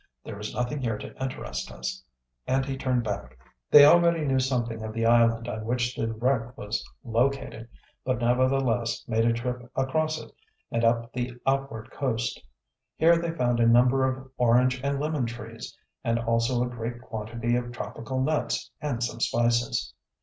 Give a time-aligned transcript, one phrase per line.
[0.23, 2.03] "There is nothing here to interest us,"
[2.47, 3.37] and he turned back.
[3.69, 7.69] They already knew something of the island on which the wreck was located,
[8.03, 10.31] but, nevertheless, made a trip across it
[10.71, 12.41] and up the outward coast.
[12.95, 17.55] Here they found a number of orange and lemon trees, and also a great quantity
[17.55, 19.93] of tropical nuts and some spices.